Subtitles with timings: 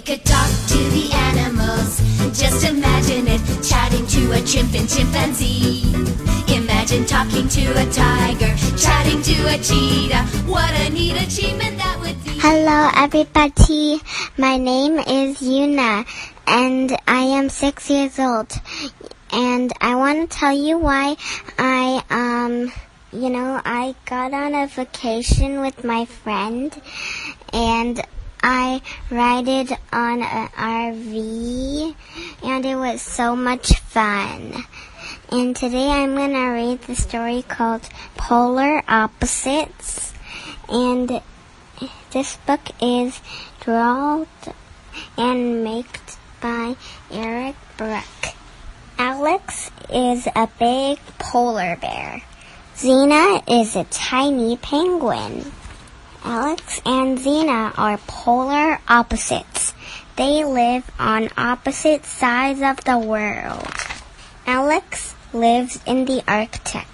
[0.00, 1.98] could talk to the animals.
[2.38, 5.82] Just imagine it, chatting to a chimp and chimpanzee.
[6.54, 10.22] Imagine talking to a tiger, chatting to a cheetah.
[10.46, 12.30] What a neat achievement that would be.
[12.38, 14.00] Hello, everybody.
[14.36, 16.06] My name is Yuna,
[16.46, 18.52] and I am six years old.
[19.32, 21.16] And I want to tell you why
[21.58, 22.72] I, um,
[23.12, 26.74] you know, I got on a vacation with my friend,
[27.52, 28.00] and
[28.42, 31.94] I rided on an RV,
[32.42, 34.64] and it was so much fun.
[35.30, 37.82] And today I'm going to read the story called
[38.16, 40.14] Polar Opposites.
[40.68, 41.20] And
[42.12, 43.20] this book is
[43.60, 44.26] drawn
[45.16, 45.86] and made
[46.40, 46.76] by
[47.10, 48.34] Erik Brook.
[48.98, 52.22] Alex is a big polar bear.
[52.74, 55.52] Xena is a tiny penguin.
[56.24, 59.72] Alex and Xena are polar opposites.
[60.16, 63.68] They live on opposite sides of the world.
[64.46, 66.88] Alex lives in the Arctic.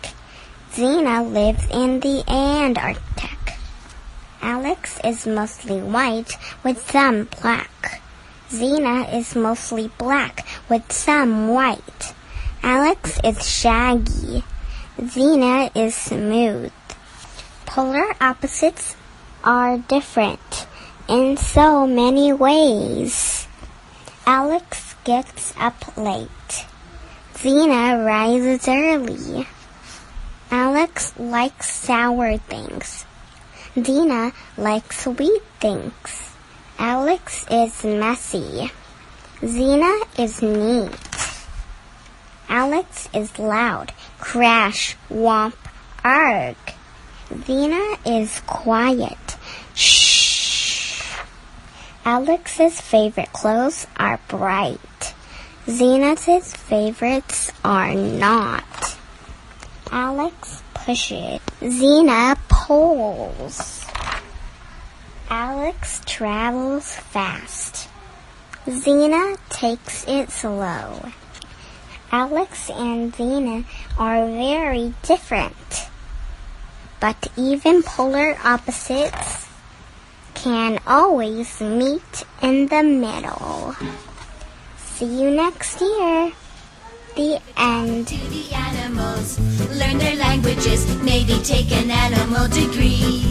[0.73, 3.55] Xena lives in the Antarctic.
[4.43, 8.03] Alex is mostly white with some black.
[8.51, 12.15] Xena is mostly black with some white.
[12.63, 14.45] Alex is shaggy.
[14.99, 16.73] Xena is smooth.
[17.65, 18.97] Polar opposites
[19.45, 20.67] are different
[21.07, 23.47] in so many ways.
[24.27, 26.67] Alex gets up late.
[27.35, 29.47] Xena rises early.
[30.51, 33.05] Alex likes sour things.
[33.77, 36.35] Xena likes sweet things.
[36.79, 38.71] Alex is messy.
[39.43, 40.99] Xena is neat.
[42.49, 43.93] Alex is loud.
[44.19, 45.55] Crash, womp,
[46.03, 46.57] arg.
[47.31, 49.24] Xena is quiet.
[52.07, 55.15] Alex's favorite clothes are bright.
[55.67, 58.99] Xena's favorites are not.
[59.91, 61.41] Alex pushes.
[61.63, 63.87] Xena pulls.
[65.31, 67.89] Alex travels fast.
[68.67, 71.11] Xena takes it slow.
[72.13, 73.65] Alex and Xena
[73.99, 75.89] are very different.
[77.01, 79.44] But even polar opposites
[80.44, 83.76] can always meet in the middle.
[84.78, 86.32] See you next year.
[87.16, 88.08] The end.
[88.08, 89.40] To the animals,
[89.78, 93.26] learn their languages, maybe take an animal degree.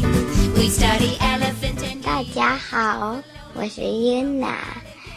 [0.57, 3.23] We study elephant and 大家好，
[3.55, 4.57] 我是 Yuna，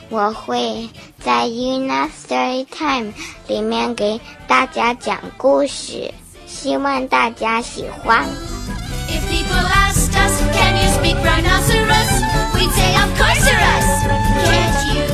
[0.10, 0.90] 我会
[1.20, 3.14] 在 Yuna Story Time
[3.48, 6.14] 里面给大家讲故事，
[6.46, 8.30] 希望大家喜欢。
[11.07, 12.11] Big rhinoceros,
[12.55, 13.89] we'd say, of course, you're us.
[14.43, 15.07] Can't you?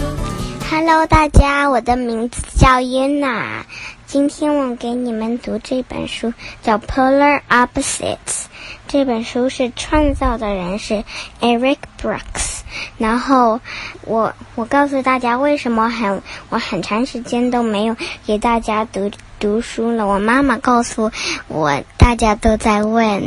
[0.70, 3.64] Hello，大家，我的名字叫 Yuna。
[4.06, 6.32] 今天我给你们读这本书，
[6.62, 8.16] 叫《Polar Opposites》。
[8.88, 11.04] 这本书是创造的人是
[11.42, 12.51] Eric Brooks。
[12.98, 13.60] 然后
[14.02, 17.96] 我我告诉大家为什么很我很长时间都没有
[18.26, 20.06] 给大家读读书了。
[20.06, 21.10] 我妈妈告诉
[21.48, 23.22] 我，大家都在问。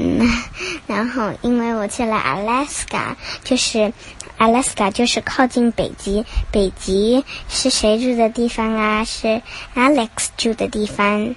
[0.88, 3.91] 然后因为我去了 Alaska，就是
[4.38, 9.03] Alaska 就是靠近北极，北极是谁住的地方啊？
[9.03, 9.41] 是
[9.75, 11.35] Alex 住的地方。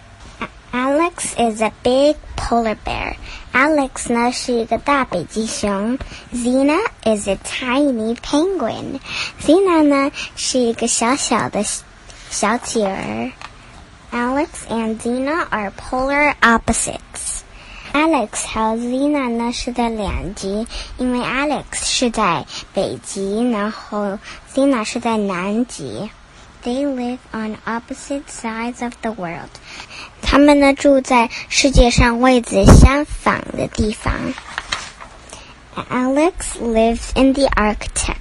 [1.19, 3.17] Alex is a big polar bear.
[3.53, 5.99] Alex 呢是一个大北极熊。
[6.33, 9.01] Xena is a tiny penguin.
[9.41, 10.13] Xena
[14.13, 17.43] Alex and Xena are polar opposites.
[17.93, 20.69] Alex 和 Xena 呢是在两极，
[20.99, 24.21] 因为 Alex 是在北极，然后
[24.55, 26.11] Xena 是在南极。
[26.63, 29.51] they live on opposite sides of the world.
[30.23, 34.13] 他们呢住在世界上位置相反的地方。
[35.91, 38.17] Alex lives in the Arctic.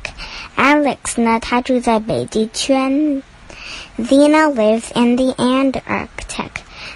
[0.56, 3.24] Alex 呢，他住在北极圈。
[3.98, 6.52] Xena lives in the Antarctic.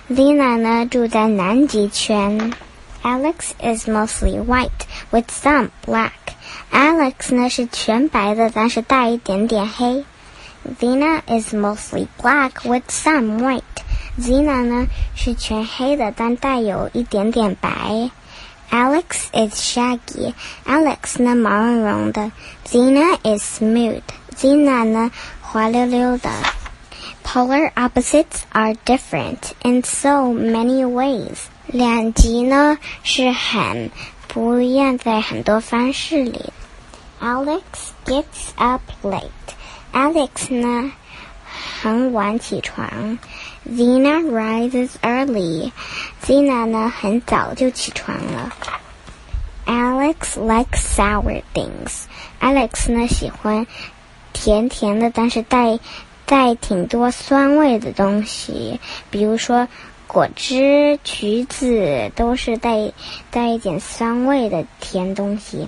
[0.09, 2.53] Xena 呢住在南极圈。
[3.01, 4.69] Alex is mostly white
[5.09, 6.11] with some black.
[6.71, 10.05] Alex 呢是全白的，但是带一点点黑。
[10.79, 13.61] Xena is mostly black with some white。
[14.19, 18.09] Xena 呢是全黑的，但带有一点点白。
[18.69, 20.33] Alex is shaggy.
[20.65, 22.31] Alex 呢毛茸茸的。
[22.65, 24.01] Xena is smooth.
[24.37, 25.11] Xena 呢
[25.41, 26.29] 滑溜溜的。
[27.23, 31.37] Polar opposites are different in so many ways.
[31.67, 33.91] 两极呢是很
[34.27, 36.51] 不一样，在很多方式里。
[37.21, 37.61] Alex
[38.05, 39.29] gets up late.
[39.93, 40.91] Alex 呢，
[41.81, 43.19] 很晚起床。
[43.69, 45.71] Zena rises early.
[46.25, 48.51] Zena 呢，很早就起床了。
[49.65, 52.05] Alex likes sour things.
[52.39, 53.67] Alex 呢，喜欢
[54.33, 55.79] 甜甜的，但是带
[56.25, 58.79] 带挺多酸味的东西，
[59.09, 59.67] 比如说
[60.07, 62.91] 果汁、橘子，都是带
[63.29, 65.67] 带一点酸味的甜东西。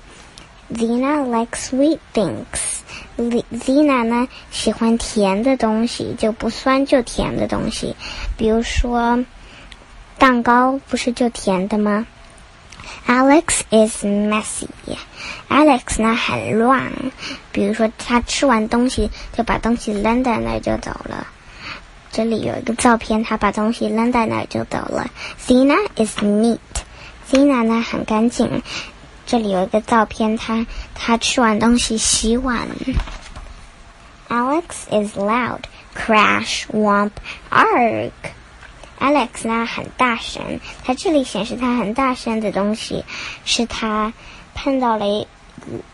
[0.73, 2.72] Zena likes sweet things.
[3.17, 7.95] Zena 呢喜欢甜的东西，就不酸就甜的东西，
[8.37, 9.23] 比如说
[10.17, 12.07] 蛋糕不是就甜的吗
[13.07, 14.67] ？Alex is messy.
[15.49, 16.91] Alex 呢很乱，
[17.51, 21.27] 比如说他吃完东西就把东西扔在那儿就走了。
[22.11, 25.09] 这里有一个照片，他把东西扔在那儿就走了。
[25.39, 28.61] Zina is neat，Zina 呢很干净。
[29.33, 32.67] 这里有一个照片，他他吃完东西洗碗。
[34.29, 35.61] Alex is loud.
[35.95, 37.09] Crash, womp,
[37.49, 38.11] arg.
[38.99, 43.05] Alex 呢很大声，他这里显示他很大声的东西
[43.43, 44.13] 是他
[44.53, 45.25] 碰到了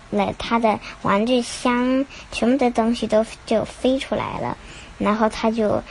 [0.09, 4.57] 了他的玩具箱，全部的东西都就飞出来了，
[4.97, 5.81] 然后他就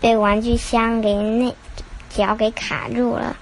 [0.00, 1.54] 被玩具箱给那
[2.10, 3.36] 脚给卡住了。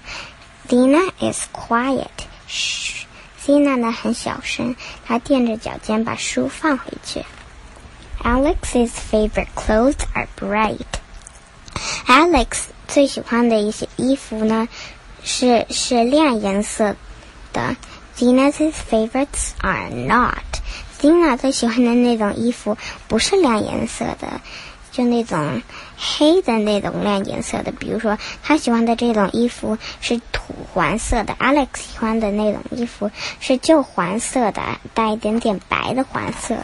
[0.69, 2.05] Dina is quiet.
[2.47, 3.02] Shh.
[3.45, 4.75] Zina 呢很小声，
[5.05, 7.23] 她垫着脚尖把书放回去。
[8.23, 10.79] Alex's favorite clothes are bright.
[12.07, 14.69] Alex 最喜欢的一些衣服呢，
[15.23, 16.95] 是是亮颜色
[17.51, 17.75] 的。
[18.17, 20.43] Zina's favorites are not.
[21.01, 24.39] Zina 最喜欢的那种衣服不是亮颜色的，
[24.93, 25.61] 就那种
[25.97, 27.73] 黑的那种亮颜色的。
[27.73, 33.11] 比如说，他喜欢的这种衣服是土黄色的，Alex 喜欢的那种衣服
[33.41, 34.61] 是旧黄色的，
[34.93, 36.55] 带一点点白的黄色。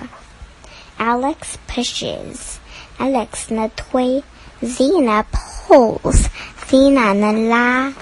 [0.97, 1.35] Alex
[1.67, 2.57] pushes.
[2.99, 4.23] Alex 呢推
[4.61, 5.25] ，Zena
[5.67, 6.27] pulls.
[6.69, 7.93] Zena 呢拉。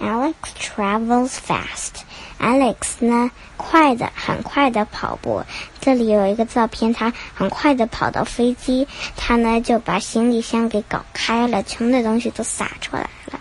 [0.00, 2.01] Alex travels fast.
[2.42, 5.44] Alex 呢，快的，很快的跑步。
[5.80, 13.38] 这里有一个照片，他很快的跑到飞机，他呢就把行李箱给搞开了，全部的东西都洒出来了。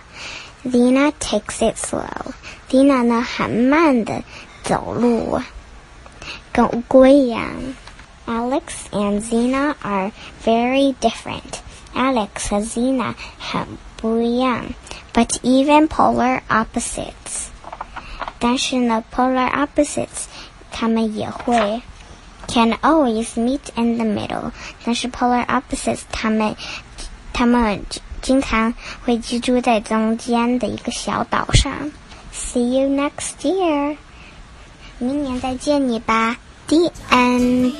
[0.64, 2.34] Dina takes it slow.
[2.70, 4.22] Dina 呢，很慢的
[4.64, 5.42] 走路，
[6.54, 7.44] 跟乌龟一样。
[8.28, 8.62] Alex
[8.92, 10.12] and Xena are
[10.46, 11.60] very different.
[11.96, 14.64] Alex 和 Xena 很不一样
[15.12, 17.50] ，but even polar opposites.
[18.41, 20.27] 但是呢，polar opposites
[20.71, 21.83] 他们也会
[22.49, 24.53] can always meet in the middle.
[24.85, 26.55] 但是 polar opposites 他们
[27.33, 27.83] 他们
[28.23, 31.91] 经常会居住在中间的一个小岛上。
[32.33, 33.97] See you next year.
[34.99, 36.37] 明年再见你吧。
[36.69, 37.75] The end.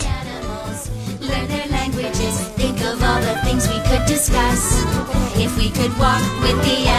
[1.21, 4.85] learn their languages, think of all the things we could discuss.
[5.37, 6.90] If we could walk with the animals.